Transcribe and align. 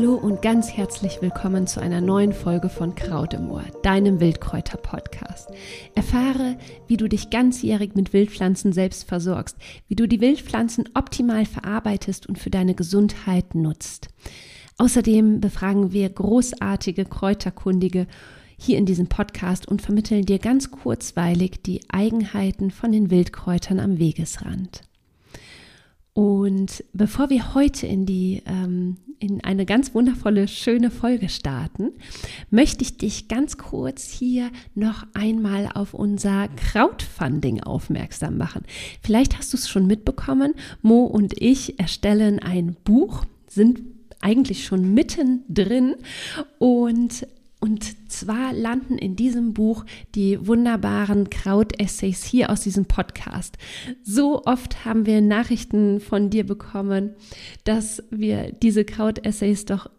Hallo 0.00 0.14
und 0.14 0.40
ganz 0.40 0.72
herzlich 0.72 1.20
willkommen 1.20 1.66
zu 1.66 1.78
einer 1.78 2.00
neuen 2.00 2.32
Folge 2.32 2.70
von 2.70 2.94
Kraut 2.94 3.34
im 3.34 3.50
Ohr, 3.50 3.64
deinem 3.82 4.18
Wildkräuter-Podcast. 4.18 5.50
Erfahre, 5.94 6.56
wie 6.86 6.96
du 6.96 7.06
dich 7.06 7.28
ganzjährig 7.28 7.94
mit 7.94 8.14
Wildpflanzen 8.14 8.72
selbst 8.72 9.06
versorgst, 9.06 9.58
wie 9.88 9.96
du 9.96 10.08
die 10.08 10.22
Wildpflanzen 10.22 10.88
optimal 10.94 11.44
verarbeitest 11.44 12.26
und 12.26 12.38
für 12.38 12.48
deine 12.48 12.74
Gesundheit 12.74 13.54
nutzt. 13.54 14.08
Außerdem 14.78 15.42
befragen 15.42 15.92
wir 15.92 16.08
großartige 16.08 17.04
Kräuterkundige 17.04 18.06
hier 18.56 18.78
in 18.78 18.86
diesem 18.86 19.08
Podcast 19.08 19.68
und 19.68 19.82
vermitteln 19.82 20.24
dir 20.24 20.38
ganz 20.38 20.70
kurzweilig 20.70 21.62
die 21.62 21.82
Eigenheiten 21.90 22.70
von 22.70 22.90
den 22.90 23.10
Wildkräutern 23.10 23.78
am 23.78 23.98
Wegesrand. 23.98 24.80
Und 26.20 26.84
bevor 26.92 27.30
wir 27.30 27.54
heute 27.54 27.86
in 27.86 28.04
die 28.04 28.42
ähm, 28.44 28.98
in 29.20 29.42
eine 29.42 29.64
ganz 29.64 29.94
wundervolle, 29.94 30.48
schöne 30.48 30.90
Folge 30.90 31.30
starten, 31.30 31.92
möchte 32.50 32.82
ich 32.82 32.98
dich 32.98 33.26
ganz 33.28 33.56
kurz 33.56 34.10
hier 34.10 34.50
noch 34.74 35.06
einmal 35.14 35.70
auf 35.72 35.94
unser 35.94 36.48
Crowdfunding 36.48 37.62
aufmerksam 37.62 38.36
machen. 38.36 38.64
Vielleicht 39.02 39.38
hast 39.38 39.54
du 39.54 39.56
es 39.56 39.70
schon 39.70 39.86
mitbekommen. 39.86 40.52
Mo 40.82 41.04
und 41.04 41.40
ich 41.40 41.80
erstellen 41.80 42.38
ein 42.38 42.76
Buch, 42.84 43.24
sind 43.46 43.80
eigentlich 44.20 44.66
schon 44.66 44.92
mittendrin 44.92 45.94
und 46.58 47.26
und 47.60 48.10
zwar 48.10 48.52
landen 48.54 48.96
in 48.96 49.16
diesem 49.16 49.52
Buch 49.52 49.84
die 50.14 50.46
wunderbaren 50.46 51.28
Kraut-Essays 51.28 52.24
hier 52.24 52.50
aus 52.50 52.62
diesem 52.62 52.86
Podcast. 52.86 53.58
So 54.02 54.42
oft 54.44 54.84
haben 54.84 55.04
wir 55.04 55.20
Nachrichten 55.20 56.00
von 56.00 56.30
dir 56.30 56.46
bekommen, 56.46 57.14
dass 57.64 58.02
wir 58.10 58.52
diese 58.52 58.84
Kraut-Essays 58.84 59.66
doch 59.66 59.90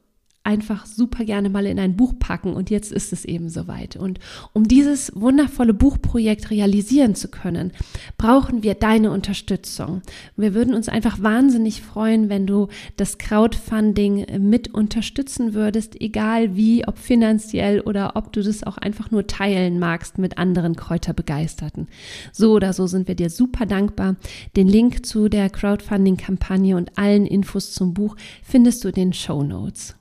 einfach 0.43 0.87
super 0.87 1.23
gerne 1.23 1.49
mal 1.49 1.67
in 1.67 1.79
ein 1.79 1.95
Buch 1.95 2.13
packen 2.17 2.53
und 2.53 2.71
jetzt 2.71 2.91
ist 2.91 3.13
es 3.13 3.25
eben 3.25 3.49
soweit. 3.49 3.95
Und 3.95 4.19
um 4.53 4.67
dieses 4.67 5.11
wundervolle 5.15 5.73
Buchprojekt 5.73 6.49
realisieren 6.49 7.13
zu 7.13 7.27
können, 7.27 7.71
brauchen 8.17 8.63
wir 8.63 8.73
deine 8.73 9.11
Unterstützung. 9.11 10.01
Wir 10.35 10.55
würden 10.55 10.73
uns 10.73 10.89
einfach 10.89 11.21
wahnsinnig 11.21 11.81
freuen, 11.81 12.29
wenn 12.29 12.47
du 12.47 12.69
das 12.97 13.19
Crowdfunding 13.19 14.49
mit 14.49 14.73
unterstützen 14.73 15.53
würdest, 15.53 15.99
egal 16.01 16.55
wie, 16.55 16.87
ob 16.87 16.97
finanziell 16.97 17.81
oder 17.81 18.15
ob 18.15 18.33
du 18.33 18.41
das 18.41 18.63
auch 18.63 18.77
einfach 18.77 19.11
nur 19.11 19.27
teilen 19.27 19.77
magst 19.77 20.17
mit 20.17 20.39
anderen 20.39 20.75
Kräuterbegeisterten. 20.75 21.87
So 22.31 22.53
oder 22.53 22.73
so 22.73 22.87
sind 22.87 23.07
wir 23.07 23.15
dir 23.15 23.29
super 23.29 23.67
dankbar. 23.67 24.15
Den 24.55 24.67
Link 24.67 25.05
zu 25.05 25.29
der 25.29 25.51
Crowdfunding-Kampagne 25.51 26.75
und 26.75 26.97
allen 26.97 27.27
Infos 27.27 27.73
zum 27.73 27.93
Buch 27.93 28.15
findest 28.43 28.83
du 28.83 28.87
in 28.87 28.95
den 28.95 29.13
Show 29.13 29.43
Notes. 29.43 29.95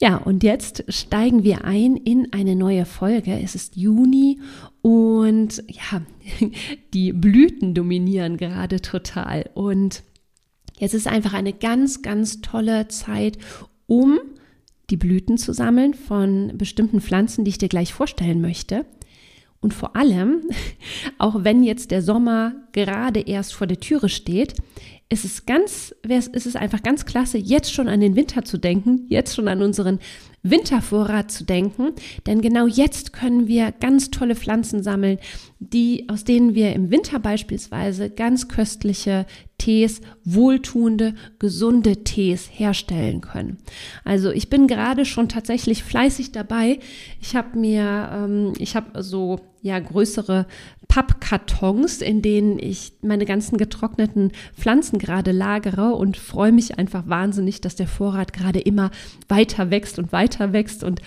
Ja, 0.00 0.16
und 0.16 0.42
jetzt 0.42 0.84
steigen 0.88 1.42
wir 1.42 1.64
ein 1.64 1.96
in 1.96 2.32
eine 2.32 2.56
neue 2.56 2.84
Folge. 2.84 3.40
Es 3.40 3.54
ist 3.54 3.76
Juni 3.76 4.40
und 4.82 5.62
ja, 5.68 6.02
die 6.94 7.12
Blüten 7.12 7.74
dominieren 7.74 8.36
gerade 8.36 8.80
total. 8.80 9.48
Und 9.54 10.02
jetzt 10.78 10.94
ist 10.94 11.06
einfach 11.06 11.32
eine 11.32 11.52
ganz, 11.52 12.02
ganz 12.02 12.40
tolle 12.40 12.88
Zeit, 12.88 13.38
um 13.86 14.18
die 14.90 14.96
Blüten 14.96 15.38
zu 15.38 15.52
sammeln 15.52 15.94
von 15.94 16.52
bestimmten 16.56 17.00
Pflanzen, 17.00 17.44
die 17.44 17.50
ich 17.50 17.58
dir 17.58 17.68
gleich 17.68 17.92
vorstellen 17.92 18.40
möchte. 18.40 18.84
Und 19.60 19.74
vor 19.74 19.96
allem, 19.96 20.42
auch 21.18 21.42
wenn 21.42 21.62
jetzt 21.62 21.90
der 21.90 22.02
Sommer 22.02 22.54
gerade 22.72 23.20
erst 23.20 23.54
vor 23.54 23.66
der 23.66 23.80
Türe 23.80 24.08
steht, 24.08 24.54
ist 25.08 25.24
es 25.24 25.44
ist 26.28 26.46
es 26.46 26.56
einfach 26.56 26.82
ganz 26.82 27.04
klasse, 27.04 27.38
jetzt 27.38 27.72
schon 27.72 27.88
an 27.88 28.00
den 28.00 28.16
Winter 28.16 28.44
zu 28.44 28.58
denken, 28.58 29.06
jetzt 29.08 29.36
schon 29.36 29.46
an 29.46 29.62
unseren 29.62 30.00
Wintervorrat 30.42 31.30
zu 31.30 31.44
denken, 31.44 31.92
denn 32.26 32.40
genau 32.40 32.66
jetzt 32.66 33.12
können 33.12 33.46
wir 33.46 33.72
ganz 33.72 34.10
tolle 34.10 34.34
Pflanzen 34.34 34.82
sammeln, 34.82 35.18
die, 35.60 36.08
aus 36.08 36.24
denen 36.24 36.54
wir 36.54 36.72
im 36.72 36.90
Winter 36.90 37.20
beispielsweise 37.20 38.10
ganz 38.10 38.48
köstliche 38.48 39.26
Tees, 39.58 40.00
wohltuende, 40.24 41.14
gesunde 41.38 42.04
Tees 42.04 42.48
herstellen 42.52 43.20
können. 43.20 43.58
Also 44.04 44.30
ich 44.30 44.50
bin 44.50 44.66
gerade 44.66 45.04
schon 45.04 45.28
tatsächlich 45.28 45.82
fleißig 45.82 46.32
dabei. 46.32 46.78
Ich 47.20 47.34
habe 47.34 47.58
mir, 47.58 48.10
ähm, 48.12 48.52
ich 48.58 48.76
habe 48.76 49.02
so 49.02 49.40
ja 49.62 49.78
größere 49.78 50.46
Pappkartons, 50.88 52.00
in 52.00 52.22
denen 52.22 52.58
ich 52.58 52.92
meine 53.02 53.24
ganzen 53.24 53.58
getrockneten 53.58 54.32
Pflanzen 54.56 54.98
gerade 54.98 55.32
lagere 55.32 55.94
und 55.94 56.16
freue 56.16 56.52
mich 56.52 56.78
einfach 56.78 57.08
wahnsinnig, 57.08 57.60
dass 57.60 57.74
der 57.74 57.88
Vorrat 57.88 58.32
gerade 58.32 58.60
immer 58.60 58.90
weiter 59.28 59.70
wächst 59.70 59.98
und 59.98 60.12
weiter 60.12 60.52
wächst. 60.52 60.84
Und 60.84 61.00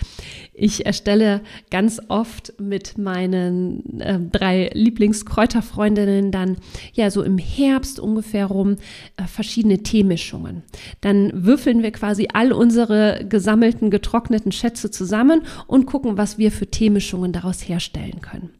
ich 0.60 0.84
erstelle 0.84 1.40
ganz 1.70 2.00
oft 2.08 2.52
mit 2.60 2.98
meinen 2.98 3.98
äh, 4.00 4.18
drei 4.20 4.70
Lieblingskräuterfreundinnen 4.74 6.30
dann 6.30 6.58
ja 6.92 7.10
so 7.10 7.22
im 7.22 7.38
Herbst 7.38 7.98
ungefähr 7.98 8.46
rum 8.46 8.76
äh, 9.16 9.24
verschiedene 9.24 9.82
Teemischungen. 9.82 10.62
Dann 11.00 11.30
würfeln 11.34 11.82
wir 11.82 11.92
quasi 11.92 12.28
all 12.32 12.52
unsere 12.52 13.24
gesammelten 13.26 13.90
getrockneten 13.90 14.52
Schätze 14.52 14.90
zusammen 14.90 15.42
und 15.66 15.86
gucken, 15.86 16.18
was 16.18 16.36
wir 16.36 16.52
für 16.52 16.66
Teemischungen 16.66 17.32
daraus 17.32 17.66
herstellen 17.66 18.20
können. 18.20 18.50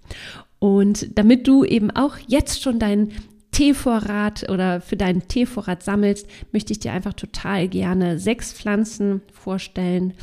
Und 0.59 1.19
damit 1.19 1.47
du 1.47 1.65
eben 1.65 1.91
auch 1.91 2.17
jetzt 2.27 2.63
schon 2.63 2.79
deinen 2.79 3.13
Teevorrat 3.53 4.49
oder 4.49 4.81
für 4.81 4.97
deinen 4.97 5.29
Teevorrat 5.29 5.83
sammelst, 5.83 6.27
möchte 6.53 6.73
ich 6.73 6.79
dir 6.79 6.93
einfach 6.93 7.13
total 7.13 7.69
gerne 7.69 8.19
sechs 8.19 8.55
Pflanzen 8.55 9.21
vorstellen, 9.33 10.15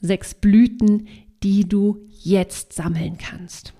sechs 0.00 0.34
Blüten, 0.34 1.08
die 1.42 1.68
du 1.68 2.06
jetzt 2.22 2.72
sammeln 2.72 3.18
kannst. 3.18 3.72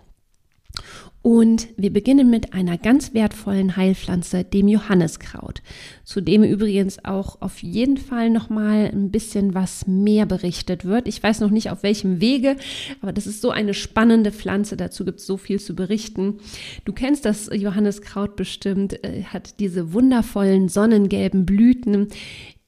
Und 1.26 1.66
wir 1.76 1.92
beginnen 1.92 2.30
mit 2.30 2.52
einer 2.52 2.78
ganz 2.78 3.12
wertvollen 3.12 3.76
Heilpflanze, 3.76 4.44
dem 4.44 4.68
Johanniskraut, 4.68 5.60
zu 6.04 6.20
dem 6.20 6.44
übrigens 6.44 7.04
auch 7.04 7.42
auf 7.42 7.64
jeden 7.64 7.96
Fall 7.96 8.30
noch 8.30 8.48
mal 8.48 8.88
ein 8.92 9.10
bisschen 9.10 9.52
was 9.52 9.88
mehr 9.88 10.24
berichtet 10.24 10.84
wird. 10.84 11.08
Ich 11.08 11.20
weiß 11.20 11.40
noch 11.40 11.50
nicht 11.50 11.70
auf 11.70 11.82
welchem 11.82 12.20
Wege, 12.20 12.54
aber 13.02 13.12
das 13.12 13.26
ist 13.26 13.40
so 13.40 13.50
eine 13.50 13.74
spannende 13.74 14.30
Pflanze, 14.30 14.76
dazu 14.76 15.04
gibt 15.04 15.18
es 15.18 15.26
so 15.26 15.36
viel 15.36 15.58
zu 15.58 15.74
berichten. 15.74 16.38
Du 16.84 16.92
kennst 16.92 17.24
das 17.24 17.50
Johanniskraut 17.52 18.36
bestimmt, 18.36 19.02
äh, 19.02 19.24
hat 19.24 19.58
diese 19.58 19.92
wundervollen 19.92 20.68
sonnengelben 20.68 21.44
Blüten, 21.44 22.06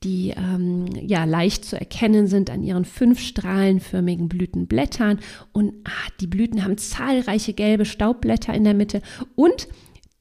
die 0.04 0.30
ähm, 0.30 0.86
ja 1.00 1.24
leicht 1.24 1.64
zu 1.64 1.78
erkennen 1.78 2.26
sind 2.26 2.50
an 2.50 2.62
ihren 2.62 2.84
fünf 2.84 3.20
strahlenförmigen 3.20 4.28
Blütenblättern. 4.28 5.18
Und 5.52 5.74
ah, 5.84 6.10
die 6.20 6.26
Blüten 6.26 6.64
haben 6.64 6.78
zahlreiche 6.78 7.52
gelbe 7.52 7.84
Staubblätter 7.84 8.54
in 8.54 8.64
der 8.64 8.74
Mitte 8.74 9.02
und 9.34 9.68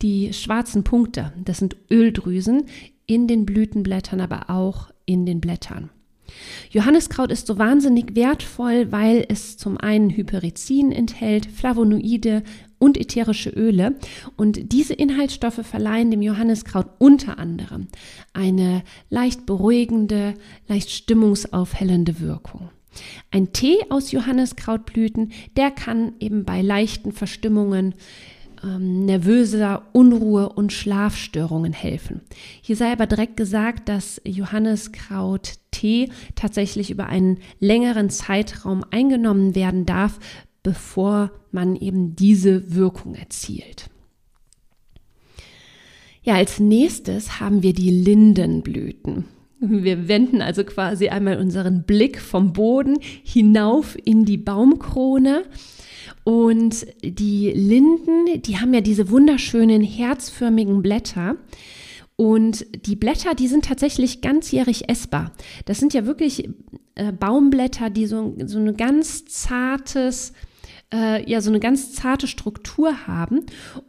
die 0.01 0.33
schwarzen 0.33 0.83
Punkte, 0.83 1.33
das 1.43 1.57
sind 1.57 1.75
Öldrüsen 1.91 2.65
in 3.07 3.27
den 3.27 3.45
Blütenblättern, 3.45 4.21
aber 4.21 4.49
auch 4.49 4.89
in 5.05 5.25
den 5.25 5.41
Blättern. 5.41 5.89
Johanniskraut 6.71 7.31
ist 7.31 7.47
so 7.47 7.57
wahnsinnig 7.57 8.15
wertvoll, 8.15 8.91
weil 8.91 9.25
es 9.29 9.57
zum 9.57 9.77
einen 9.77 10.09
Hyperizin 10.09 10.91
enthält, 10.91 11.45
Flavonoide 11.45 12.43
und 12.79 12.97
ätherische 12.97 13.49
Öle. 13.49 13.95
Und 14.35 14.71
diese 14.71 14.93
Inhaltsstoffe 14.93 15.65
verleihen 15.65 16.11
dem 16.11 16.21
Johanniskraut 16.21 16.87
unter 16.99 17.39
anderem 17.39 17.87
eine 18.33 18.83
leicht 19.09 19.45
beruhigende, 19.45 20.33
leicht 20.67 20.89
stimmungsaufhellende 20.91 22.19
Wirkung. 22.19 22.69
Ein 23.31 23.53
Tee 23.53 23.77
aus 23.89 24.11
Johanniskrautblüten, 24.11 25.31
der 25.55 25.71
kann 25.71 26.13
eben 26.19 26.45
bei 26.45 26.61
leichten 26.61 27.11
Verstimmungen 27.11 27.93
ähm, 28.63 29.05
nervöser 29.05 29.83
Unruhe 29.93 30.49
und 30.49 30.73
Schlafstörungen 30.73 31.73
helfen. 31.73 32.21
Hier 32.61 32.75
sei 32.75 32.91
aber 32.91 33.05
direkt 33.05 33.37
gesagt, 33.37 33.89
dass 33.89 34.21
Johanniskraut-Tee 34.25 36.09
tatsächlich 36.35 36.89
über 36.89 37.07
einen 37.07 37.39
längeren 37.59 38.09
Zeitraum 38.09 38.83
eingenommen 38.89 39.55
werden 39.55 39.85
darf, 39.85 40.19
bevor 40.67 41.31
man 41.53 41.77
eben 41.77 42.17
diese 42.17 42.75
Wirkung 42.75 43.15
erzielt. 43.15 43.89
Ja, 46.23 46.33
als 46.33 46.59
nächstes 46.59 47.39
haben 47.39 47.63
wir 47.63 47.71
die 47.71 47.89
Lindenblüten. 47.89 49.23
Wir 49.61 50.09
wenden 50.09 50.41
also 50.41 50.65
quasi 50.65 51.07
einmal 51.07 51.39
unseren 51.39 51.83
Blick 51.83 52.19
vom 52.19 52.51
Boden 52.51 52.97
hinauf 53.23 53.97
in 54.03 54.25
die 54.25 54.35
Baumkrone 54.35 55.45
und 56.25 56.85
die 57.01 57.51
Linden, 57.51 58.41
die 58.41 58.57
haben 58.59 58.73
ja 58.73 58.81
diese 58.81 59.09
wunderschönen 59.09 59.81
herzförmigen 59.81 60.81
Blätter. 60.81 61.37
Und 62.17 62.65
die 62.87 62.97
Blätter, 62.97 63.35
die 63.35 63.47
sind 63.47 63.63
tatsächlich 63.63 64.19
ganzjährig 64.19 64.89
essbar. 64.89 65.31
Das 65.63 65.77
sind 65.77 65.93
ja 65.93 66.05
wirklich 66.05 66.49
äh, 66.95 67.11
Baumblätter, 67.11 67.91
die 67.91 68.07
so, 68.07 68.35
so 68.45 68.57
ein 68.57 68.75
ganz 68.75 69.25
zartes, 69.25 70.33
äh, 70.93 71.29
ja 71.29 71.41
so 71.41 71.49
eine 71.49 71.59
ganz 71.59 71.93
zarte 71.93 72.27
Struktur 72.27 73.07
haben. 73.07 73.45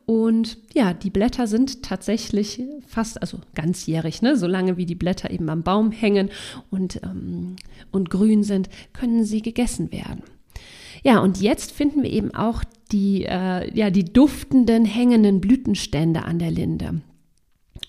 Und 0.07 0.59
ja, 0.75 0.95
die 0.95 1.11
Blätter 1.11 1.47
sind 1.47 1.83
tatsächlich 1.83 2.63
fast, 2.87 3.21
also 3.21 3.39
ganzjährig, 3.55 4.23
ne? 4.23 4.37
solange 4.37 4.77
wie 4.77 4.87
die 4.87 4.95
Blätter 4.95 5.31
eben 5.31 5.49
am 5.49 5.63
Baum 5.63 5.93
hängen 5.93 6.31
und, 6.71 7.01
ähm, 7.03 7.57
und 7.91 8.11
grün 8.11 8.43
sind, 8.43 8.69
können 8.93 9.25
sie 9.25 9.43
gegessen 9.43 9.93
werden. 9.93 10.23
Ja, 11.05 11.21
und 11.21 11.41
jetzt 11.41 11.73
finden 11.73 12.03
wir 12.03 12.11
eben 12.11 12.35
auch 12.35 12.65
die, 12.91 13.25
äh, 13.25 13.73
ja, 13.77 13.91
die 13.91 14.05
duftenden, 14.05 14.85
hängenden 14.85 15.41
Blütenstände 15.41 16.25
an 16.25 16.39
der 16.39 16.51
Linde. 16.51 17.01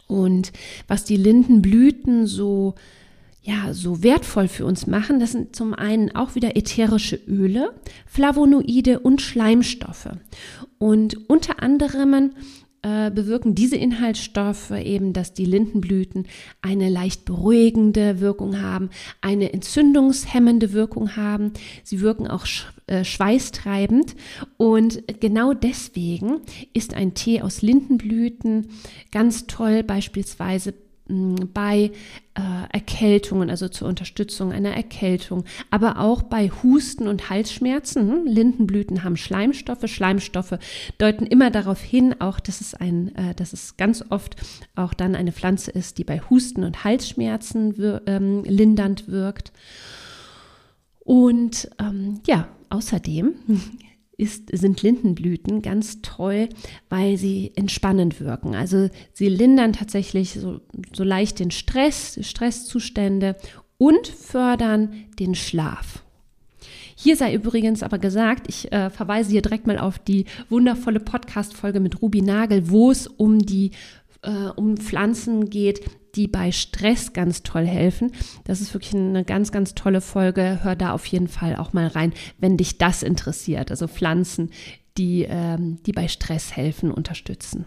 Und 0.08 0.52
was 0.88 1.06
die 1.06 1.18
Lindenblüten 1.18 2.28
so 2.28 2.76
ja, 3.42 3.74
so 3.74 4.04
wertvoll 4.04 4.48
für 4.48 4.66
uns 4.66 4.86
machen, 4.86 5.20
das 5.20 5.32
sind 5.32 5.56
zum 5.56 5.74
einen 5.74 6.14
auch 6.16 6.36
wieder 6.36 6.58
ätherische 6.58 7.16
Öle, 7.16 7.74
Flavonoide 8.06 9.00
und 9.00 9.22
Schleimstoffe. 9.22 10.10
Und 10.78 11.30
unter 11.30 11.64
anderem 11.64 12.32
äh, 12.82 13.12
bewirken 13.12 13.56
diese 13.56 13.76
Inhaltsstoffe 13.76 14.72
eben, 14.72 15.12
dass 15.14 15.34
die 15.34 15.46
Lindenblüten 15.46 16.28
eine 16.62 16.90
leicht 16.90 17.26
beruhigende 17.26 18.22
Wirkung 18.22 18.62
haben, 18.62 18.90
eine 19.22 19.52
entzündungshemmende 19.52 20.72
Wirkung 20.72 21.16
haben. 21.16 21.52
Sie 21.84 22.00
wirken 22.02 22.28
auch 22.28 22.46
sch 22.46 22.68
äh, 22.88 23.04
schweißtreibend 23.04 24.16
und 24.58 25.04
genau 25.20 25.54
deswegen 25.54 26.40
ist 26.74 26.94
ein 26.94 27.14
Tee 27.14 27.42
aus 27.42 27.62
Lindenblüten 27.62 28.70
ganz 29.12 29.46
toll 29.46 29.84
beispielsweise 29.84 30.74
bei 31.54 31.92
äh, 32.36 32.42
Erkältungen, 32.72 33.50
also 33.50 33.68
zur 33.68 33.88
Unterstützung 33.88 34.52
einer 34.52 34.76
Erkältung, 34.76 35.44
aber 35.72 36.00
auch 36.00 36.22
bei 36.22 36.50
Husten 36.64 37.08
und 37.08 37.30
Halsschmerzen. 37.30 38.12
Hm, 38.12 38.26
Lindenblüten 38.26 39.04
haben 39.04 39.18
Schleimstoffe. 39.18 39.88
Schleimstoffe 39.88 40.58
deuten 40.98 41.26
immer 41.26 41.52
darauf 41.52 41.82
hin, 41.82 42.16
auch 42.20 42.40
dass 42.40 42.62
es 42.62 42.74
ein, 42.76 43.16
äh, 43.16 43.36
dass 43.36 43.54
es 43.54 43.78
ganz 43.78 44.04
oft 44.10 44.36
auch 44.76 44.94
dann 44.94 45.16
eine 45.16 45.32
Pflanze 45.32 45.72
ist, 45.72 45.98
die 45.98 46.04
bei 46.04 46.22
Husten 46.30 46.64
und 46.64 46.84
Halsschmerzen 46.84 47.78
wir, 47.78 48.04
ähm, 48.06 48.44
lindernd 48.44 49.08
wirkt. 49.08 49.52
Und 51.00 51.70
ähm, 51.80 52.22
ja, 52.28 52.48
außerdem 52.70 53.34
ist, 54.20 54.50
sind 54.52 54.82
Lindenblüten 54.82 55.62
ganz 55.62 56.02
toll, 56.02 56.50
weil 56.90 57.18
sie 57.18 57.52
entspannend 57.56 58.20
wirken. 58.20 58.56
Also 58.56 58.90
sie 59.14 59.30
lindern 59.30 59.74
tatsächlich 59.74 60.34
so, 60.34 60.60
so 60.94 61.04
leicht 61.04 61.40
den 61.40 61.52
Stress, 61.52 62.20
Stresszustände 62.22 63.36
und 63.78 64.08
fördern 64.08 64.94
den 65.20 65.36
Schlaf. 65.36 66.04
Hier 66.96 67.16
sei 67.16 67.34
übrigens 67.34 67.82
aber 67.82 67.98
gesagt, 67.98 68.48
ich 68.50 68.72
äh, 68.74 68.90
verweise 68.90 69.32
hier 69.32 69.42
direkt 69.42 69.68
mal 69.68 69.80
auf 69.80 70.00
die 70.00 70.26
wundervolle 70.50 71.00
Podcast-Folge 71.00 71.80
mit 71.80 72.02
Ruby 72.02 72.22
Nagel, 72.22 72.70
wo 72.70 72.92
es 72.92 73.08
um 73.08 73.40
die 73.40 73.72
äh, 74.22 74.50
um 74.56 74.76
Pflanzen 74.76 75.50
geht, 75.50 75.82
die 76.16 76.28
bei 76.28 76.52
Stress 76.52 77.14
ganz 77.14 77.44
toll 77.44 77.66
helfen. 77.66 78.12
Das 78.46 78.62
ist 78.62 78.74
wirklich 78.74 78.96
eine 78.96 79.24
ganz, 79.24 79.52
ganz 79.52 79.76
tolle 79.76 80.02
Folge. 80.02 80.60
Hör 80.64 80.76
da 80.76 80.94
auf 80.94 81.06
jeden 81.06 81.28
Fall 81.28 81.56
auch 81.56 81.74
mal 81.74 81.88
rein, 81.88 82.14
wenn 82.38 82.58
dich 82.58 82.78
das 82.78 83.04
interessiert. 83.04 83.72
Also 83.72 83.88
Pflanzen, 83.88 84.52
die, 84.98 85.26
ähm, 85.30 85.80
die 85.86 85.92
bei 85.92 86.08
Stress 86.08 86.56
helfen, 86.56 86.92
unterstützen. 86.92 87.66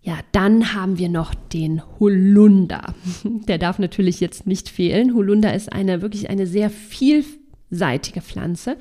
Ja, 0.00 0.18
dann 0.32 0.74
haben 0.74 0.98
wir 0.98 1.08
noch 1.08 1.34
den 1.34 1.82
Holunder. 1.98 2.94
Der 3.24 3.58
darf 3.58 3.78
natürlich 3.78 4.20
jetzt 4.20 4.46
nicht 4.46 4.68
fehlen. 4.68 5.14
Holunder 5.14 5.54
ist 5.54 5.72
eine 5.72 6.02
wirklich 6.02 6.30
eine 6.30 6.46
sehr 6.46 6.70
vielseitige 6.70 8.22
Pflanze, 8.22 8.78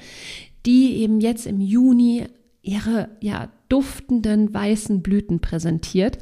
die 0.66 0.98
eben 0.98 1.20
jetzt 1.20 1.48
im 1.48 1.60
Juni 1.60 2.28
ihre 2.62 3.10
ja, 3.22 3.50
duftenden 3.70 4.54
weißen 4.54 5.02
Blüten 5.02 5.40
präsentiert. 5.40 6.18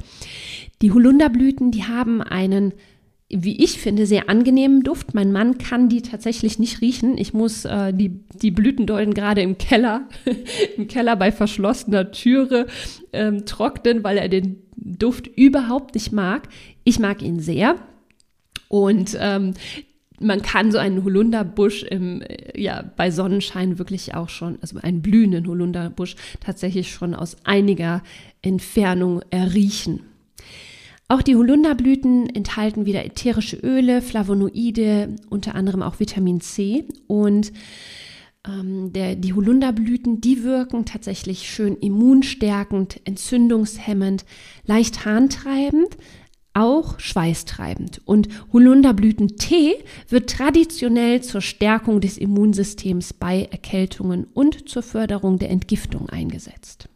Die 0.82 0.92
Holunderblüten, 0.92 1.70
die 1.70 1.84
haben 1.84 2.22
einen 2.22 2.74
wie 3.28 3.62
ich 3.62 3.80
finde, 3.80 4.06
sehr 4.06 4.28
angenehmen 4.28 4.82
Duft. 4.84 5.14
Mein 5.14 5.32
Mann 5.32 5.58
kann 5.58 5.88
die 5.88 6.02
tatsächlich 6.02 6.60
nicht 6.60 6.80
riechen. 6.80 7.18
Ich 7.18 7.34
muss 7.34 7.64
äh, 7.64 7.92
die, 7.92 8.20
die 8.40 8.52
Blütendolden 8.52 9.14
gerade 9.14 9.40
im 9.40 9.58
Keller, 9.58 10.08
im 10.76 10.86
Keller 10.86 11.16
bei 11.16 11.32
verschlossener 11.32 12.12
Türe 12.12 12.66
ähm, 13.12 13.44
trocknen, 13.44 14.04
weil 14.04 14.18
er 14.18 14.28
den 14.28 14.62
Duft 14.76 15.26
überhaupt 15.26 15.94
nicht 15.96 16.12
mag. 16.12 16.48
Ich 16.84 17.00
mag 17.00 17.20
ihn 17.20 17.40
sehr. 17.40 17.76
Und 18.68 19.16
ähm, 19.20 19.54
man 20.20 20.42
kann 20.42 20.72
so 20.72 20.78
einen 20.78 21.04
Holunderbusch 21.04 21.82
im, 21.82 22.22
äh, 22.22 22.60
ja, 22.60 22.84
bei 22.96 23.10
Sonnenschein 23.10 23.78
wirklich 23.78 24.14
auch 24.14 24.28
schon, 24.28 24.58
also 24.60 24.78
einen 24.80 25.02
blühenden 25.02 25.46
Holunderbusch 25.46 26.16
tatsächlich 26.40 26.90
schon 26.90 27.14
aus 27.14 27.36
einiger 27.44 28.02
Entfernung 28.42 29.22
erriechen. 29.30 30.00
Auch 31.08 31.22
die 31.22 31.36
Holunderblüten 31.36 32.28
enthalten 32.34 32.84
wieder 32.84 33.04
ätherische 33.04 33.56
Öle, 33.56 34.02
Flavonoide, 34.02 35.14
unter 35.30 35.54
anderem 35.54 35.82
auch 35.82 36.00
Vitamin 36.00 36.40
C 36.40 36.84
und 37.06 37.52
ähm, 38.46 38.92
der, 38.92 39.14
die 39.14 39.32
Holunderblüten, 39.32 40.20
die 40.20 40.42
wirken 40.42 40.84
tatsächlich 40.84 41.48
schön 41.48 41.76
immunstärkend, 41.76 43.00
entzündungshemmend, 43.04 44.24
leicht 44.64 45.04
harntreibend, 45.04 45.96
auch 46.56 46.98
schweißtreibend. 46.98 48.00
Und 48.06 48.28
Holunderblütentee 48.52 49.74
wird 50.08 50.30
traditionell 50.30 51.22
zur 51.22 51.42
Stärkung 51.42 52.00
des 52.00 52.16
Immunsystems 52.16 53.12
bei 53.12 53.48
Erkältungen 53.50 54.26
und 54.32 54.68
zur 54.68 54.82
Förderung 54.82 55.38
der 55.38 55.50
Entgiftung 55.50 56.08
eingesetzt. 56.08 56.88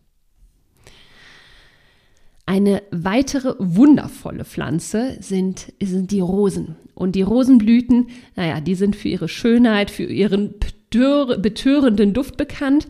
Eine 2.47 2.83
weitere 2.91 3.55
wundervolle 3.59 4.45
Pflanze 4.45 5.19
sind, 5.21 5.73
sind 5.81 6.11
die 6.11 6.21
Rosen. 6.21 6.77
Und 6.95 7.15
die 7.15 7.23
Rosenblüten, 7.23 8.09
naja, 8.35 8.61
die 8.61 8.75
sind 8.75 8.97
für 8.97 9.09
ihre 9.09 9.29
Schönheit, 9.29 9.91
für 9.91 10.05
ihren 10.05 10.55
betörenden 10.91 12.13
Duft 12.13 12.37
bekannt. 12.37 12.89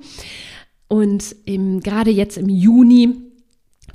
Und 0.88 1.36
im, 1.44 1.80
gerade 1.80 2.10
jetzt 2.10 2.38
im 2.38 2.48
Juni 2.48 3.29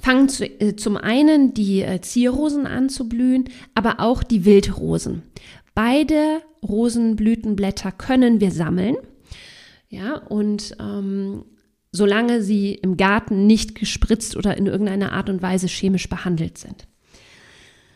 fangen 0.06 0.30
zu, 0.30 0.46
äh, 0.46 0.76
zum 0.76 0.98
einen 0.98 1.56
die 1.56 1.82
äh, 1.82 2.00
Zierrosen 2.00 2.68
an 2.68 2.90
zu 2.90 3.10
blühen, 3.10 3.46
aber 3.74 4.00
auch 4.00 4.22
die 4.22 4.46
Wildrosen. 4.46 5.24
Beide 5.74 6.44
Rosenblütenblätter 6.62 7.92
können 7.92 8.40
wir 8.40 8.52
sammeln. 8.52 8.96
Ja, 9.90 10.18
und 10.18 10.76
ähm, 10.80 11.46
solange 11.92 12.44
sie 12.44 12.76
im 12.76 12.98
Garten 12.98 13.48
nicht 13.48 13.74
gespritzt 13.74 14.38
oder 14.38 14.56
in 14.58 14.68
irgendeiner 14.68 15.12
Art 15.12 15.28
und 15.28 15.42
Weise 15.42 15.68
chemisch 15.68 16.08
behandelt 16.08 16.60
sind. 16.60 16.88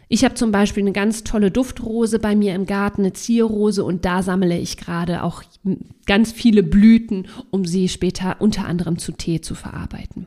Ich 0.08 0.24
habe 0.24 0.34
zum 0.34 0.52
Beispiel 0.52 0.82
eine 0.82 0.94
ganz 0.94 1.24
tolle 1.24 1.52
Duftrose 1.52 2.18
bei 2.18 2.36
mir 2.36 2.56
im 2.56 2.66
Garten, 2.66 3.02
eine 3.02 3.14
Zierrose, 3.14 3.84
und 3.84 4.06
da 4.06 4.24
sammle 4.24 4.58
ich 4.58 4.78
gerade 4.78 5.22
auch 5.22 5.44
ganz 6.08 6.32
viele 6.32 6.64
Blüten, 6.64 7.28
um 7.52 7.66
sie 7.66 7.88
später 7.88 8.38
unter 8.40 8.66
anderem 8.66 8.98
zu 8.98 9.12
Tee 9.12 9.42
zu 9.42 9.54
verarbeiten. 9.54 10.26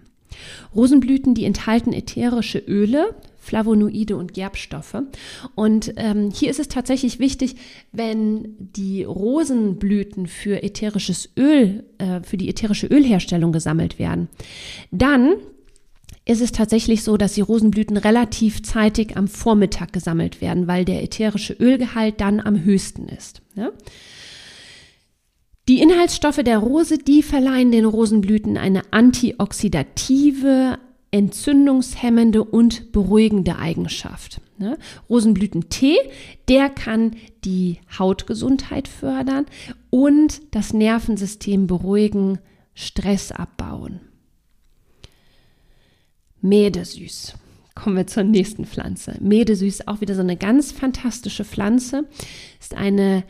Rosenblüten, 0.75 1.35
die 1.35 1.45
enthalten 1.45 1.93
ätherische 1.93 2.59
Öle, 2.59 3.15
Flavonoide 3.43 4.17
und 4.17 4.35
Gerbstoffe. 4.35 5.03
Und 5.57 5.95
ähm, 5.97 6.31
hier 6.31 6.49
ist 6.49 6.61
es 6.61 6.69
tatsächlich 6.69 7.19
wichtig, 7.19 7.57
wenn 7.91 8.55
die 8.59 9.03
Rosenblüten 9.03 10.29
für 10.29 10.63
ätherisches 10.63 11.31
Öl, 11.37 11.85
äh, 11.99 12.23
für 12.23 12.37
die 12.37 12.49
ätherische 12.49 12.87
Ölherstellung 12.87 13.51
gesammelt 13.51 13.99
werden, 13.99 14.29
dann 14.93 15.35
ist 16.25 16.41
es 16.41 16.53
tatsächlich 16.53 17.03
so, 17.03 17.17
dass 17.17 17.35
die 17.35 17.41
Rosenblüten 17.41 17.97
relativ 17.97 18.63
zeitig 18.63 19.17
am 19.17 19.27
Vormittag 19.27 19.93
gesammelt 19.93 20.41
werden, 20.41 20.69
weil 20.69 20.85
der 20.85 21.03
ätherische 21.03 21.55
Ölgehalt 21.55 22.21
dann 22.21 22.39
am 22.39 22.63
höchsten 22.63 23.09
ist. 23.09 23.43
Ja? 23.57 23.71
Die 25.69 25.81
Inhaltsstoffe 25.81 26.43
der 26.43 26.59
Rose, 26.59 26.99
die 26.99 27.23
verleihen 27.23 27.71
den 27.71 27.85
Rosenblüten 27.85 28.57
eine 28.57 28.83
antioxidative, 28.93 30.79
entzündungshemmende 31.13 32.43
und 32.43 32.91
beruhigende 32.91 33.57
Eigenschaft. 33.57 34.41
Ne? 34.59 34.77
Rosenblütentee, 35.09 35.99
der 36.49 36.69
kann 36.69 37.15
die 37.45 37.79
Hautgesundheit 37.97 38.89
fördern 38.89 39.47
und 39.91 40.41
das 40.55 40.73
Nervensystem 40.73 41.67
beruhigen, 41.67 42.39
Stress 42.75 43.31
abbauen. 43.31 44.01
Mädesüß. 46.41 47.35
Kommen 47.75 47.97
wir 47.97 48.07
zur 48.07 48.25
nächsten 48.25 48.67
Pflanze. 48.67 49.17
Mädesüß, 49.21 49.87
auch 49.89 50.01
wieder 50.01 50.15
so 50.15 50.21
eine 50.21 50.37
ganz 50.37 50.73
fantastische 50.73 51.45
Pflanze, 51.45 52.09
ist 52.61 52.75
eine 52.75 53.25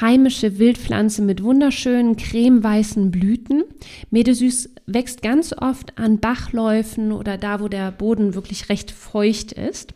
heimische 0.00 0.58
Wildpflanze 0.58 1.22
mit 1.22 1.42
wunderschönen 1.42 2.16
cremeweißen 2.16 3.10
Blüten. 3.10 3.64
Medesüß 4.10 4.70
wächst 4.86 5.22
ganz 5.22 5.52
oft 5.52 5.98
an 5.98 6.18
Bachläufen 6.18 7.12
oder 7.12 7.38
da, 7.38 7.60
wo 7.60 7.68
der 7.68 7.90
Boden 7.90 8.34
wirklich 8.34 8.68
recht 8.68 8.90
feucht 8.90 9.52
ist. 9.52 9.94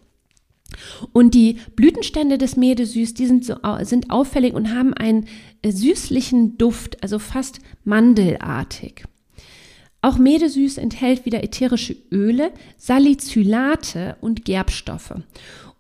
Und 1.12 1.34
die 1.34 1.58
Blütenstände 1.76 2.38
des 2.38 2.56
Medesüß, 2.56 3.14
die 3.14 3.26
sind, 3.26 3.44
so, 3.44 3.56
sind 3.82 4.10
auffällig 4.10 4.54
und 4.54 4.74
haben 4.74 4.94
einen 4.94 5.26
äh, 5.62 5.70
süßlichen 5.70 6.56
Duft, 6.58 7.02
also 7.02 7.18
fast 7.18 7.60
mandelartig. 7.84 9.04
Auch 10.00 10.18
Medesüß 10.18 10.78
enthält 10.78 11.26
wieder 11.26 11.44
ätherische 11.44 11.94
Öle, 12.10 12.52
Salicylate 12.76 14.16
und 14.20 14.44
Gerbstoffe. 14.44 15.14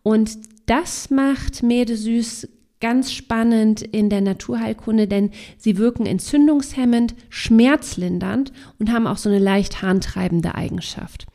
Und 0.02 0.38
das 0.66 1.10
macht 1.10 1.62
Medesüß 1.62 2.48
ganz 2.82 3.12
spannend 3.12 3.80
in 3.80 4.10
der 4.10 4.20
Naturheilkunde, 4.20 5.08
denn 5.08 5.30
sie 5.56 5.78
wirken 5.78 6.04
entzündungshemmend, 6.04 7.14
schmerzlindernd 7.30 8.52
und 8.78 8.92
haben 8.92 9.06
auch 9.06 9.16
so 9.16 9.30
eine 9.30 9.38
leicht 9.38 9.80
harntreibende 9.80 10.54
Eigenschaft. 10.54 11.26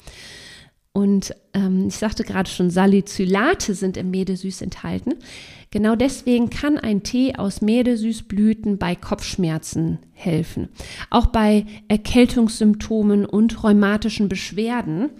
Und 0.92 1.34
ähm, 1.54 1.88
ich 1.88 1.96
sagte 1.96 2.24
gerade 2.24 2.50
schon, 2.50 2.70
Salicylate 2.70 3.76
sind 3.76 3.98
im 3.98 4.12
Medesüß 4.12 4.62
enthalten. 4.62 5.14
Genau 5.70 5.96
deswegen 5.96 6.50
kann 6.50 6.78
ein 6.78 7.04
Tee 7.04 7.36
aus 7.36 7.62
Medesüßblüten 7.62 8.78
bei 8.78 8.96
Kopfschmerzen 8.96 10.00
helfen. 10.14 10.70
Auch 11.10 11.28
bei 11.28 11.66
Erkältungssymptomen 11.88 13.26
und 13.26 13.64
rheumatischen 13.64 14.28
Beschwerden 14.28 15.12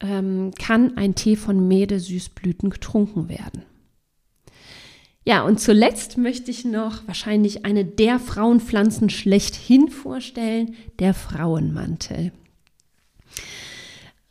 ähm, 0.00 0.52
kann 0.58 0.96
ein 0.96 1.14
Tee 1.14 1.36
von 1.36 1.66
Medesüßblüten 1.66 2.70
getrunken 2.70 3.28
werden. 3.28 3.64
Ja, 5.24 5.42
und 5.42 5.60
zuletzt 5.60 6.18
möchte 6.18 6.50
ich 6.50 6.64
noch 6.64 7.06
wahrscheinlich 7.06 7.64
eine 7.64 7.84
der 7.84 8.18
Frauenpflanzen 8.18 9.08
schlechthin 9.08 9.88
vorstellen, 9.88 10.74
der 10.98 11.14
Frauenmantel. 11.14 12.32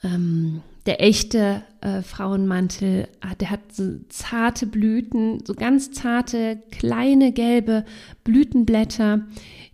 Ähm, 0.03 0.61
der 0.85 1.01
echte 1.01 1.63
äh, 1.81 2.01
Frauenmantel, 2.01 3.07
ah, 3.21 3.35
der 3.35 3.51
hat 3.51 3.73
so 3.73 3.99
zarte 4.09 4.65
Blüten, 4.65 5.45
so 5.45 5.53
ganz 5.53 5.91
zarte, 5.91 6.61
kleine 6.71 7.31
gelbe 7.31 7.85
Blütenblätter, 8.23 9.21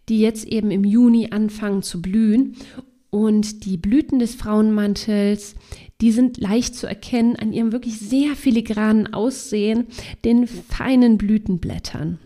die 0.09 0.19
jetzt 0.19 0.45
eben 0.45 0.69
im 0.69 0.83
Juni 0.83 1.29
anfangen 1.31 1.81
zu 1.81 2.01
blühen. 2.01 2.57
Und 3.09 3.65
die 3.65 3.77
Blüten 3.77 4.19
des 4.19 4.35
Frauenmantels, 4.35 5.55
die 6.01 6.11
sind 6.11 6.37
leicht 6.37 6.75
zu 6.75 6.87
erkennen 6.87 7.35
an 7.35 7.53
ihrem 7.53 7.71
wirklich 7.71 7.99
sehr 7.99 8.35
filigranen 8.35 9.13
Aussehen, 9.13 9.87
den 10.25 10.47
feinen 10.47 11.17
Blütenblättern. 11.17 12.19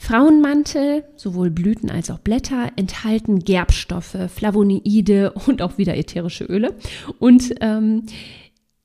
Frauenmantel, 0.00 1.04
sowohl 1.16 1.50
Blüten 1.50 1.90
als 1.90 2.10
auch 2.10 2.20
Blätter, 2.20 2.70
enthalten 2.76 3.40
Gerbstoffe, 3.40 4.16
Flavonoide 4.32 5.32
und 5.46 5.60
auch 5.60 5.76
wieder 5.76 5.96
ätherische 5.96 6.44
Öle. 6.44 6.76
Und 7.18 7.52
ähm, 7.60 8.04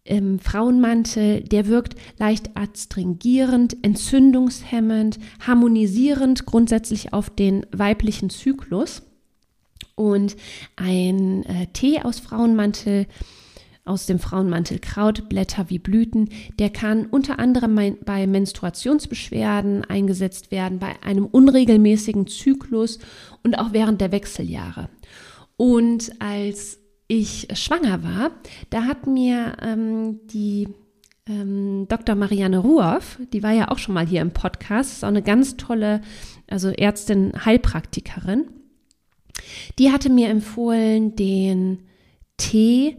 ähm, 0.06 0.40
Frauenmantel, 0.40 1.42
der 1.42 1.68
wirkt 1.68 1.96
leicht 2.18 2.58
adstringierend, 2.58 3.78
entzündungshemmend, 3.84 5.20
harmonisierend 5.40 6.46
grundsätzlich 6.46 7.14
auf 7.14 7.30
den 7.30 7.66
weiblichen 7.72 8.30
Zyklus. 8.30 9.04
Und 9.96 10.36
ein 10.76 11.44
äh, 11.44 11.68
Tee 11.74 12.02
aus 12.02 12.20
Frauenmantel 12.20 13.08
aus 13.86 14.06
dem 14.06 14.20
Frauenmantelkraut, 14.20 15.28
Blätter 15.28 15.70
wie 15.70 15.80
Blüten. 15.80 16.30
Der 16.58 16.70
kann 16.70 17.06
unter 17.06 17.40
anderem 17.40 17.98
bei 18.06 18.28
Menstruationsbeschwerden 18.28 19.84
eingesetzt 19.84 20.52
werden, 20.52 20.80
bei 20.80 20.94
einem 21.04 21.26
unregelmäßigen 21.26 22.28
Zyklus 22.28 23.00
und 23.44 23.60
auch 23.60 23.74
während 23.74 24.00
der 24.00 24.12
Wechseljahre. 24.12 24.90
Und 25.58 26.14
als 26.20 26.80
ich 27.08 27.48
schwanger 27.54 28.04
war, 28.04 28.32
da 28.70 28.84
hat 28.84 29.06
mir 29.06 29.58
ähm, 29.62 30.20
die 30.28 30.70
ähm, 31.28 31.86
Dr. 31.90 32.16
Marianne 32.16 32.60
Ruoff, 32.60 33.20
die 33.34 33.44
war 33.44 33.52
ja 33.52 33.70
auch 33.70 33.78
schon 33.78 33.94
mal 33.94 34.06
hier 34.06 34.22
im 34.22 34.32
Podcast, 34.32 34.94
ist 34.94 35.04
auch 35.04 35.10
eine 35.10 35.22
ganz 35.22 35.58
tolle, 35.58 36.02
also 36.50 36.70
Ärztin, 36.70 37.34
Heilpraktikerin. 37.46 38.46
Die 39.80 39.92
hatte 39.92 40.10
mir 40.10 40.30
empfohlen, 40.30 41.16
den 41.16 41.80
Tee 42.38 42.98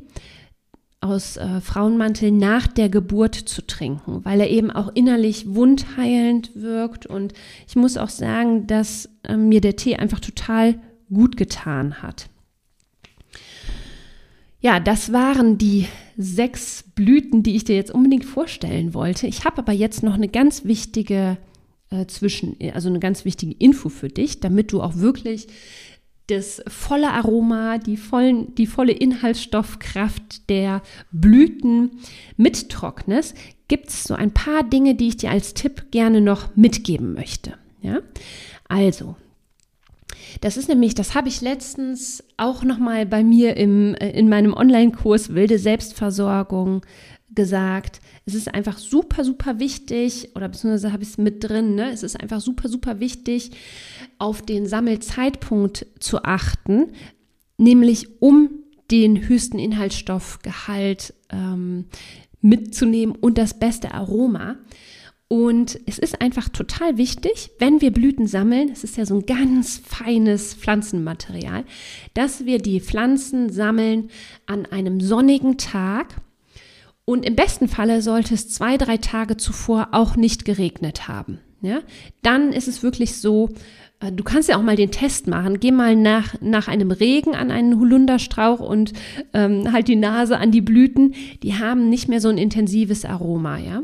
aus 1.00 1.36
äh, 1.36 1.60
Frauenmantel 1.60 2.30
nach 2.30 2.66
der 2.66 2.88
Geburt 2.88 3.34
zu 3.34 3.66
trinken, 3.66 4.24
weil 4.24 4.40
er 4.40 4.48
eben 4.48 4.70
auch 4.70 4.90
innerlich 4.94 5.54
wundheilend 5.54 6.52
wirkt. 6.54 7.04
Und 7.04 7.34
ich 7.68 7.76
muss 7.76 7.98
auch 7.98 8.08
sagen, 8.08 8.66
dass 8.66 9.10
äh, 9.24 9.36
mir 9.36 9.60
der 9.60 9.76
Tee 9.76 9.96
einfach 9.96 10.20
total 10.20 10.80
gut 11.12 11.36
getan 11.36 12.02
hat. 12.02 12.30
Ja, 14.60 14.80
das 14.80 15.12
waren 15.12 15.58
die 15.58 15.86
sechs 16.16 16.84
Blüten, 16.94 17.42
die 17.42 17.54
ich 17.54 17.64
dir 17.64 17.76
jetzt 17.76 17.92
unbedingt 17.92 18.24
vorstellen 18.24 18.94
wollte. 18.94 19.26
Ich 19.26 19.44
habe 19.44 19.58
aber 19.58 19.72
jetzt 19.72 20.02
noch 20.02 20.14
eine 20.14 20.28
ganz 20.28 20.64
wichtige 20.64 21.36
äh, 21.90 22.06
Zwischen, 22.06 22.56
also 22.72 22.88
eine 22.88 22.98
ganz 22.98 23.26
wichtige 23.26 23.54
Info 23.58 23.90
für 23.90 24.08
dich, 24.08 24.40
damit 24.40 24.72
du 24.72 24.80
auch 24.80 24.96
wirklich 24.96 25.48
das 26.28 26.62
volle 26.66 27.10
Aroma, 27.10 27.78
die, 27.78 27.96
vollen, 27.96 28.54
die 28.54 28.66
volle 28.66 28.92
Inhaltsstoffkraft 28.92 30.48
der 30.48 30.82
Blüten 31.12 32.00
mittrocknest, 32.36 33.36
gibt 33.68 33.88
es 33.88 34.04
so 34.04 34.14
ein 34.14 34.32
paar 34.32 34.62
Dinge, 34.62 34.94
die 34.94 35.08
ich 35.08 35.16
dir 35.18 35.30
als 35.30 35.54
Tipp 35.54 35.90
gerne 35.90 36.20
noch 36.20 36.56
mitgeben 36.56 37.14
möchte. 37.14 37.54
Ja? 37.82 38.00
Also, 38.68 39.16
das 40.40 40.56
ist 40.56 40.68
nämlich, 40.68 40.94
das 40.94 41.14
habe 41.14 41.28
ich 41.28 41.40
letztens 41.40 42.24
auch 42.36 42.64
noch 42.64 42.78
mal 42.78 43.06
bei 43.06 43.22
mir 43.22 43.56
im, 43.56 43.94
äh, 43.94 44.10
in 44.10 44.28
meinem 44.28 44.54
Online-Kurs 44.54 45.34
Wilde 45.34 45.58
Selbstversorgung 45.58 46.84
gesagt, 47.34 48.00
es 48.26 48.34
ist 48.34 48.52
einfach 48.52 48.78
super, 48.78 49.24
super 49.24 49.58
wichtig, 49.58 50.30
oder 50.34 50.48
beziehungsweise 50.48 50.92
habe 50.92 51.02
ich 51.02 51.10
es 51.10 51.18
mit 51.18 51.42
drin, 51.44 51.74
ne? 51.74 51.90
es 51.90 52.02
ist 52.02 52.20
einfach 52.20 52.40
super, 52.40 52.68
super 52.68 53.00
wichtig, 53.00 53.50
auf 54.18 54.42
den 54.42 54.66
Sammelzeitpunkt 54.66 55.86
zu 56.00 56.22
achten, 56.24 56.92
nämlich 57.58 58.20
um 58.20 58.50
den 58.90 59.28
höchsten 59.28 59.58
Inhaltsstoffgehalt 59.58 61.14
ähm, 61.30 61.86
mitzunehmen 62.40 63.16
und 63.16 63.38
das 63.38 63.58
beste 63.58 63.92
Aroma. 63.92 64.56
Und 65.28 65.80
es 65.86 65.98
ist 65.98 66.20
einfach 66.20 66.48
total 66.50 66.98
wichtig, 66.98 67.50
wenn 67.58 67.80
wir 67.80 67.90
Blüten 67.92 68.26
sammeln, 68.26 68.68
es 68.70 68.84
ist 68.84 68.96
ja 68.96 69.06
so 69.06 69.16
ein 69.16 69.26
ganz 69.26 69.78
feines 69.84 70.54
Pflanzenmaterial, 70.54 71.64
dass 72.12 72.44
wir 72.44 72.58
die 72.58 72.80
Pflanzen 72.80 73.50
sammeln 73.50 74.10
an 74.46 74.66
einem 74.66 75.00
sonnigen 75.00 75.56
Tag 75.56 76.14
und 77.04 77.24
im 77.24 77.36
besten 77.36 77.68
Falle 77.68 78.02
sollte 78.02 78.34
es 78.34 78.48
zwei, 78.48 78.76
drei 78.76 78.96
Tage 78.96 79.36
zuvor 79.36 79.88
auch 79.92 80.16
nicht 80.16 80.44
geregnet 80.44 81.06
haben. 81.06 81.40
Ja? 81.60 81.80
Dann 82.22 82.52
ist 82.52 82.68
es 82.68 82.82
wirklich 82.82 83.16
so, 83.16 83.50
äh, 84.00 84.10
du 84.10 84.24
kannst 84.24 84.48
ja 84.48 84.56
auch 84.56 84.62
mal 84.62 84.76
den 84.76 84.90
Test 84.90 85.26
machen. 85.26 85.60
Geh 85.60 85.70
mal 85.70 85.96
nach, 85.96 86.34
nach 86.40 86.68
einem 86.68 86.90
Regen 86.90 87.34
an 87.34 87.50
einen 87.50 87.78
Holunderstrauch 87.78 88.60
und 88.60 88.92
ähm, 89.32 89.72
halt 89.72 89.88
die 89.88 89.96
Nase 89.96 90.38
an 90.38 90.50
die 90.50 90.60
Blüten. 90.62 91.14
Die 91.42 91.54
haben 91.54 91.90
nicht 91.90 92.08
mehr 92.08 92.20
so 92.20 92.28
ein 92.28 92.38
intensives 92.38 93.04
Aroma. 93.04 93.58
Ja? 93.58 93.82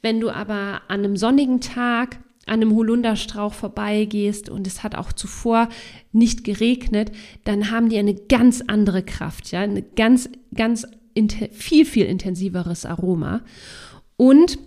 Wenn 0.00 0.20
du 0.20 0.30
aber 0.30 0.82
an 0.88 1.00
einem 1.00 1.16
sonnigen 1.16 1.60
Tag 1.60 2.18
an 2.46 2.54
einem 2.54 2.74
Holunderstrauch 2.74 3.52
vorbeigehst 3.52 4.48
und 4.48 4.66
es 4.66 4.82
hat 4.82 4.94
auch 4.94 5.12
zuvor 5.12 5.68
nicht 6.10 6.42
geregnet, 6.42 7.12
dann 7.44 7.70
haben 7.70 7.88
die 7.88 7.98
eine 7.98 8.14
ganz 8.14 8.62
andere 8.66 9.02
Kraft, 9.04 9.52
ja, 9.52 9.60
eine 9.60 9.82
ganz, 9.82 10.28
ganz 10.52 10.86
viel, 11.52 11.84
viel 11.84 12.06
intensiveres 12.06 12.86
Aroma. 12.86 13.42
Und 14.16 14.58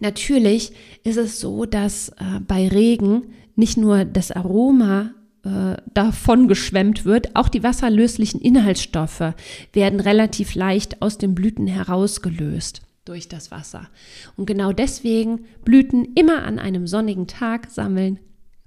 natürlich 0.00 0.72
ist 1.04 1.16
es 1.16 1.40
so, 1.40 1.64
dass 1.64 2.10
äh, 2.10 2.40
bei 2.46 2.68
Regen 2.68 3.28
nicht 3.56 3.76
nur 3.76 4.04
das 4.04 4.30
Aroma 4.30 5.12
äh, 5.44 5.76
davon 5.94 6.48
geschwemmt 6.48 7.04
wird, 7.04 7.34
auch 7.36 7.48
die 7.48 7.62
wasserlöslichen 7.62 8.40
Inhaltsstoffe 8.40 9.34
werden 9.72 10.00
relativ 10.00 10.54
leicht 10.54 11.02
aus 11.02 11.18
den 11.18 11.34
Blüten 11.34 11.66
herausgelöst 11.66 12.82
durch 13.04 13.28
das 13.28 13.50
Wasser. 13.50 13.88
Und 14.36 14.46
genau 14.46 14.72
deswegen 14.72 15.46
Blüten 15.64 16.14
immer 16.14 16.42
an 16.42 16.58
einem 16.58 16.86
sonnigen 16.86 17.26
Tag 17.26 17.70
sammeln. 17.70 18.18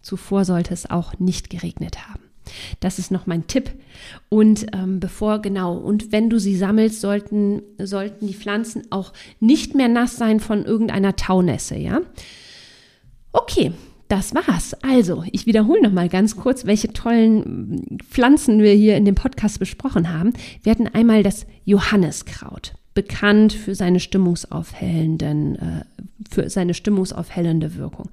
Zuvor 0.01 0.46
sollte 0.46 0.74
es 0.74 0.89
auch 0.89 1.20
nicht 1.20 1.50
geregnet 1.50 2.08
haben. 2.08 2.31
Das 2.79 3.00
ist 3.00 3.12
noch 3.12 3.27
mein 3.27 3.48
Tipp. 3.48 3.72
Und 4.29 4.67
ähm, 4.74 5.00
bevor, 5.00 5.41
genau, 5.41 5.75
und 5.77 6.12
wenn 6.12 6.29
du 6.29 6.39
sie 6.39 6.55
sammelst, 6.55 7.01
sollten, 7.01 7.62
sollten 7.77 8.27
die 8.27 8.34
Pflanzen 8.34 8.84
auch 8.89 9.13
nicht 9.39 9.75
mehr 9.75 9.88
nass 9.88 10.17
sein 10.17 10.39
von 10.39 10.65
irgendeiner 10.65 11.15
Taunässe, 11.15 11.77
ja? 11.77 12.01
Okay, 13.34 13.72
das 14.08 14.36
war's. 14.36 14.75
Also, 14.81 15.24
ich 15.31 15.46
wiederhole 15.46 15.81
noch 15.81 15.91
mal 15.91 16.10
ganz 16.10 16.36
kurz, 16.36 16.65
welche 16.65 16.91
tollen 16.91 18.00
Pflanzen 18.10 18.62
wir 18.62 18.74
hier 18.74 18.98
in 18.98 19.05
dem 19.05 19.15
Podcast 19.15 19.60
besprochen 19.60 20.13
haben. 20.13 20.34
Wir 20.63 20.72
hatten 20.72 20.88
einmal 20.88 21.24
das 21.24 21.46
Johanniskraut 21.63 22.74
bekannt 22.93 23.53
für 23.53 23.75
seine 23.75 24.00
stimmungsaufhellenden, 24.00 25.55
äh, 25.55 25.86
für 26.29 26.50
seine 26.50 26.74
stimmungsaufhellende 26.74 27.75
Wirkung. 27.75 28.10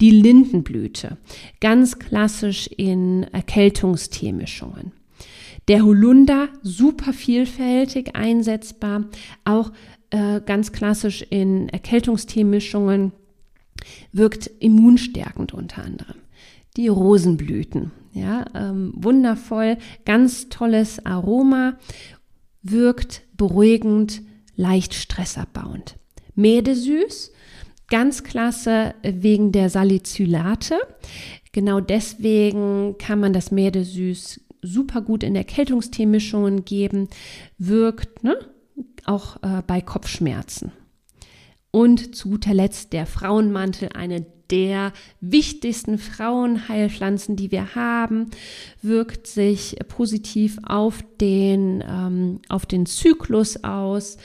Die 0.00 0.10
Lindenblüte, 0.10 1.16
ganz 1.60 1.98
klassisch 1.98 2.68
in 2.68 3.24
Erkältungsteemischungen. 3.32 4.92
Der 5.68 5.84
Holunder, 5.84 6.48
super 6.62 7.12
vielfältig 7.12 8.16
einsetzbar, 8.16 9.04
auch 9.44 9.72
äh, 10.10 10.40
ganz 10.40 10.72
klassisch 10.72 11.22
in 11.22 11.68
Erkältungsteemischungen, 11.68 13.12
wirkt 14.12 14.50
immunstärkend 14.58 15.54
unter 15.54 15.84
anderem. 15.84 16.16
Die 16.76 16.88
Rosenblüten, 16.88 17.92
ja, 18.12 18.44
ähm, 18.54 18.92
wundervoll, 18.96 19.76
ganz 20.04 20.48
tolles 20.48 21.04
Aroma, 21.04 21.78
wirkt 22.62 23.22
beruhigend, 23.36 24.22
leicht 24.56 24.94
stressabbauend. 24.94 25.96
Mädesüß, 26.34 27.32
ganz 27.88 28.22
klasse 28.22 28.94
wegen 29.02 29.52
der 29.52 29.70
Salicylate. 29.70 30.78
Genau 31.52 31.80
deswegen 31.80 32.96
kann 32.98 33.20
man 33.20 33.32
das 33.32 33.50
Mädesüß 33.50 34.40
super 34.62 35.00
gut 35.00 35.22
in 35.22 35.36
Erkältungsteemischungen 35.36 36.64
geben, 36.64 37.08
wirkt 37.58 38.22
ne, 38.22 38.36
auch 39.04 39.42
äh, 39.42 39.62
bei 39.66 39.80
Kopfschmerzen. 39.80 40.72
Und 41.70 42.14
zu 42.14 42.30
guter 42.30 42.52
Letzt 42.52 42.92
der 42.92 43.06
Frauenmantel, 43.06 43.90
eine 43.94 44.26
der 44.50 44.92
wichtigsten 45.20 45.98
Frauenheilpflanzen, 45.98 47.36
die 47.36 47.50
wir 47.50 47.74
haben, 47.74 48.30
wirkt 48.82 49.26
sich 49.26 49.76
positiv 49.88 50.58
auf 50.62 51.04
den, 51.20 51.84
ähm, 51.86 52.40
auf 52.48 52.66
den 52.66 52.86
Zyklus 52.86 53.64
aus. 53.64 54.16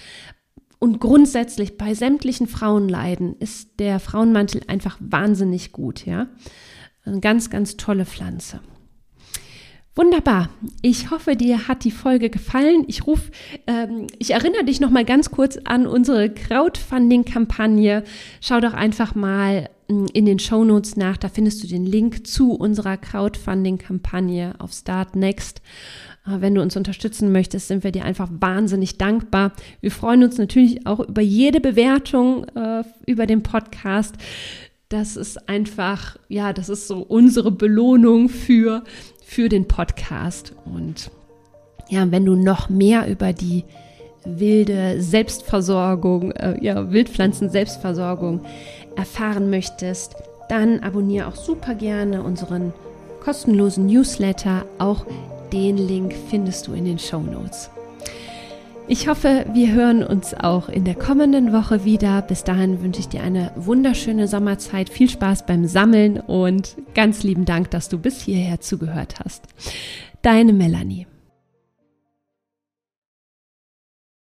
Und 0.79 0.99
grundsätzlich 0.99 1.77
bei 1.77 1.93
sämtlichen 1.93 2.47
Frauenleiden 2.47 3.35
ist 3.39 3.79
der 3.79 3.99
Frauenmantel 3.99 4.61
einfach 4.67 4.97
wahnsinnig 4.99 5.71
gut, 5.71 6.05
ja. 6.05 6.27
Eine 7.05 7.19
ganz, 7.19 7.49
ganz 7.49 7.77
tolle 7.77 8.05
Pflanze. 8.05 8.59
Wunderbar. 9.97 10.49
Ich 10.81 11.09
hoffe, 11.09 11.37
dir 11.37 11.69
hat 11.69 11.85
die 11.85 11.91
Folge 11.91 12.29
gefallen. 12.29 12.83
Ich 12.87 13.07
rufe, 13.07 13.31
ähm, 13.65 14.07
ich 14.19 14.31
erinnere 14.31 14.65
dich 14.65 14.81
noch 14.81 14.89
mal 14.89 15.05
ganz 15.05 15.31
kurz 15.31 15.57
an 15.63 15.87
unsere 15.87 16.29
Crowdfunding-Kampagne. 16.29 18.03
Schau 18.41 18.59
doch 18.59 18.73
einfach 18.73 19.15
mal 19.15 19.69
in 19.87 20.25
den 20.25 20.39
Show 20.39 20.63
Notes 20.63 20.95
nach. 20.95 21.17
Da 21.17 21.29
findest 21.29 21.63
du 21.63 21.67
den 21.67 21.85
Link 21.85 22.27
zu 22.27 22.53
unserer 22.53 22.97
Crowdfunding-Kampagne 22.97 24.55
auf 24.59 24.73
Start 24.73 25.15
Next. 25.15 25.61
Äh, 26.25 26.41
wenn 26.41 26.55
du 26.55 26.61
uns 26.61 26.75
unterstützen 26.75 27.31
möchtest, 27.31 27.67
sind 27.67 27.83
wir 27.83 27.91
dir 27.91 28.05
einfach 28.05 28.29
wahnsinnig 28.31 28.97
dankbar. 28.97 29.53
Wir 29.81 29.91
freuen 29.91 30.23
uns 30.23 30.37
natürlich 30.37 30.85
auch 30.87 30.99
über 30.99 31.21
jede 31.21 31.61
Bewertung 31.61 32.45
äh, 32.55 32.83
über 33.05 33.25
den 33.25 33.43
Podcast 33.43 34.15
das 34.89 35.15
ist 35.15 35.49
einfach, 35.49 36.17
ja, 36.29 36.53
das 36.53 36.69
ist 36.69 36.87
so 36.87 36.99
unsere 36.99 37.51
Belohnung 37.51 38.29
für, 38.29 38.83
für 39.23 39.49
den 39.49 39.67
Podcast. 39.67 40.53
Und 40.65 41.09
ja, 41.89 42.11
wenn 42.11 42.25
du 42.25 42.35
noch 42.35 42.69
mehr 42.69 43.07
über 43.07 43.33
die 43.33 43.63
wilde 44.25 45.01
Selbstversorgung, 45.01 46.31
äh, 46.31 46.63
ja, 46.63 46.91
Wildpflanzen-Selbstversorgung 46.91 48.41
erfahren 48.95 49.49
möchtest, 49.49 50.15
dann 50.49 50.79
abonniere 50.81 51.27
auch 51.27 51.35
super 51.35 51.75
gerne 51.75 52.23
unseren 52.23 52.73
kostenlosen 53.23 53.87
Newsletter. 53.87 54.65
Auch 54.77 55.05
den 55.51 55.77
Link 55.77 56.13
findest 56.29 56.67
du 56.67 56.73
in 56.73 56.85
den 56.85 56.99
Show 56.99 57.19
Notes. 57.19 57.69
Ich 58.87 59.07
hoffe, 59.07 59.47
wir 59.51 59.71
hören 59.71 60.03
uns 60.03 60.35
auch 60.35 60.69
in 60.69 60.85
der 60.85 60.93
kommenden 60.93 61.51
Woche 61.51 61.85
wieder. 61.85 62.21
Bis 62.21 62.43
dahin 62.43 62.83
wünsche 62.83 62.99
ich 62.99 63.07
dir 63.07 63.23
eine 63.23 63.51
wunderschöne 63.55 64.27
Sommerzeit, 64.27 64.89
viel 64.89 65.09
Spaß 65.09 65.47
beim 65.47 65.65
Sammeln 65.65 66.19
und 66.19 66.75
ganz 66.93 67.23
lieben 67.23 67.45
Dank, 67.45 67.71
dass 67.71 67.89
du 67.89 67.97
bis 67.97 68.21
hierher 68.21 68.61
zugehört 68.61 69.15
hast. 69.23 69.43
Deine 70.21 70.53
Melanie. 70.53 71.07